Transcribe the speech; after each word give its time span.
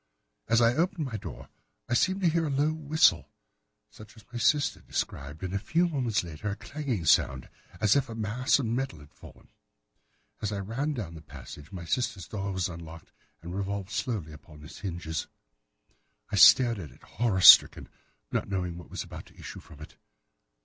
As 0.47 0.61
I 0.63 0.73
opened 0.73 1.05
my 1.05 1.15
door 1.15 1.47
I 1.87 1.93
seemed 1.93 2.21
to 2.21 2.27
hear 2.27 2.47
a 2.47 2.49
low 2.49 2.73
whistle, 2.73 3.29
such 3.91 4.17
as 4.17 4.25
my 4.33 4.39
sister 4.39 4.79
described, 4.81 5.43
and 5.43 5.53
a 5.53 5.59
few 5.59 5.87
moments 5.87 6.23
later 6.23 6.49
a 6.49 6.55
clanging 6.55 7.05
sound, 7.05 7.47
as 7.79 7.95
if 7.95 8.09
a 8.09 8.15
mass 8.15 8.57
of 8.57 8.65
metal 8.65 8.97
had 8.97 9.13
fallen. 9.13 9.49
As 10.41 10.51
I 10.51 10.57
ran 10.57 10.93
down 10.95 11.13
the 11.13 11.21
passage, 11.21 11.71
my 11.71 11.85
sister's 11.85 12.27
door 12.27 12.51
was 12.51 12.67
unlocked, 12.67 13.11
and 13.43 13.53
revolved 13.53 13.91
slowly 13.91 14.31
upon 14.33 14.63
its 14.63 14.79
hinges. 14.79 15.27
I 16.31 16.35
stared 16.35 16.79
at 16.79 16.89
it 16.89 17.03
horror 17.03 17.41
stricken, 17.41 17.87
not 18.31 18.49
knowing 18.49 18.79
what 18.79 18.89
was 18.89 19.03
about 19.03 19.27
to 19.27 19.37
issue 19.37 19.59
from 19.59 19.79
it. 19.81 19.97